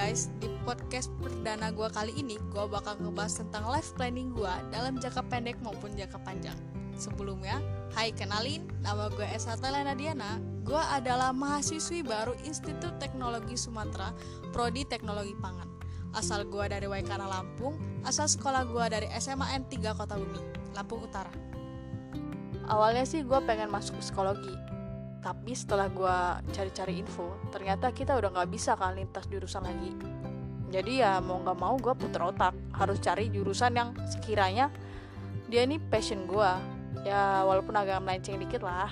[0.00, 4.96] guys, di podcast perdana gue kali ini gue bakal ngebahas tentang life planning gue dalam
[4.96, 6.56] jangka pendek maupun jangka panjang.
[6.96, 7.60] Sebelumnya,
[7.92, 10.40] hai kenalin, nama gue Esa Telena Diana.
[10.64, 14.16] Gue adalah mahasiswi baru Institut Teknologi Sumatera,
[14.56, 15.68] Prodi Teknologi Pangan.
[16.16, 20.40] Asal gue dari Waikana Lampung, asal sekolah gue dari SMAN 3 Kota Bumi,
[20.72, 21.28] Lampung Utara.
[22.72, 24.56] Awalnya sih gue pengen masuk psikologi,
[25.20, 26.16] tapi setelah gue
[26.52, 29.92] cari-cari info ternyata kita udah nggak bisa kan lintas jurusan lagi.
[30.70, 34.72] Jadi ya mau nggak mau gue puter otak harus cari jurusan yang sekiranya
[35.50, 36.50] dia ini passion gue
[37.04, 38.90] ya walaupun agak melenceng dikit lah.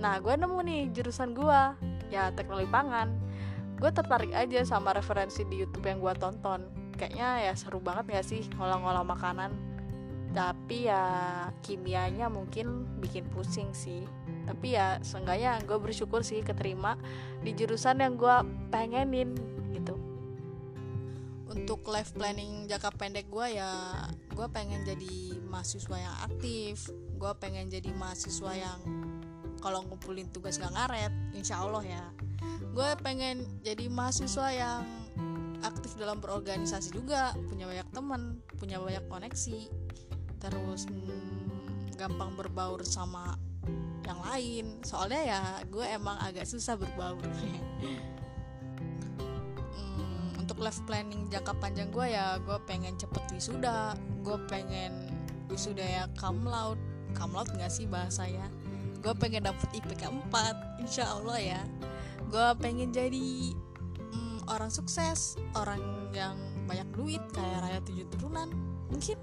[0.00, 1.60] Nah gue nemu nih jurusan gue
[2.10, 3.14] ya teknologi pangan.
[3.78, 6.66] Gue tertarik aja sama referensi di YouTube yang gue tonton.
[6.94, 9.73] Kayaknya ya seru banget gak sih ngolah-ngolah makanan
[10.34, 11.06] tapi ya
[11.62, 14.02] kimianya mungkin bikin pusing sih.
[14.44, 16.98] Tapi ya seenggaknya gue bersyukur sih keterima
[17.40, 18.36] di jurusan yang gue
[18.74, 19.38] pengenin
[19.70, 19.94] gitu.
[21.54, 23.70] Untuk life planning jangka pendek gue ya
[24.34, 26.90] gue pengen jadi mahasiswa yang aktif.
[27.14, 28.78] Gue pengen jadi mahasiswa yang
[29.62, 32.04] kalau ngumpulin tugas gak ngaret insya Allah ya.
[32.74, 34.82] Gue pengen jadi mahasiswa yang
[35.64, 39.72] aktif dalam berorganisasi juga punya banyak teman punya banyak koneksi
[40.44, 43.40] terus hmm, gampang berbaur sama
[44.04, 44.66] yang lain.
[44.84, 47.24] Soalnya ya gue emang agak susah berbaur.
[49.74, 53.94] Hmm, untuk life planning jangka panjang gue ya gue pengen cepet wisuda.
[54.22, 55.10] Gue pengen
[55.48, 56.82] wisuda ya cum laude.
[57.14, 58.46] Cum laude nggak sih bahasa ya?
[59.02, 61.62] Gue pengen dapet IPK 4 insya Allah ya.
[62.26, 63.54] Gue pengen jadi
[64.10, 66.34] hmm, orang sukses orang yang
[66.66, 68.50] banyak duit kayak raya tujuh turunan
[68.90, 69.18] mungkin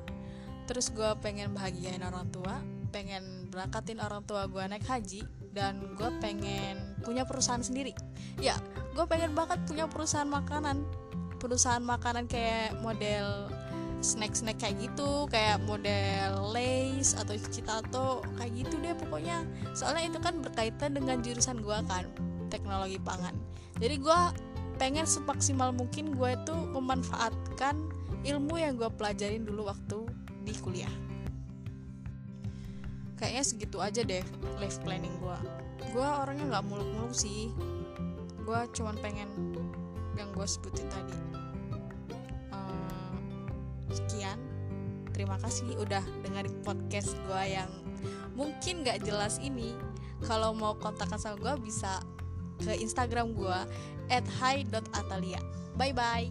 [0.72, 2.64] terus gue pengen bahagiain orang tua
[2.96, 7.92] pengen berangkatin orang tua gue naik haji dan gue pengen punya perusahaan sendiri.
[8.40, 8.56] Ya
[8.96, 10.84] gue pengen banget punya perusahaan makanan.
[11.40, 13.50] Perusahaan makanan kayak model
[14.02, 19.44] snack-snack kayak gitu kayak model lace atau citato kayak gitu deh pokoknya.
[19.76, 22.08] Soalnya itu kan berkaitan dengan jurusan gue kan
[22.52, 23.36] teknologi pangan.
[23.80, 24.20] Jadi gue
[24.78, 27.76] pengen semaksimal mungkin gue itu memanfaatkan
[28.22, 30.01] ilmu yang gue pelajarin dulu waktu
[30.42, 30.92] di kuliah.
[33.18, 34.26] Kayaknya segitu aja deh
[34.58, 35.38] life planning gue
[35.92, 37.52] gue orangnya nggak muluk-muluk sih.
[38.42, 39.30] Gue cuman pengen
[40.16, 41.18] yang gue sebutin tadi.
[42.54, 43.16] Uh,
[43.92, 44.40] sekian.
[45.12, 47.70] Terima kasih udah dengerin podcast gue yang
[48.34, 49.76] mungkin nggak jelas ini.
[50.24, 52.00] Kalau mau kontakkan sama gue bisa
[52.62, 53.60] ke instagram gue
[54.14, 55.42] at hi.atalia
[55.76, 56.30] bye bye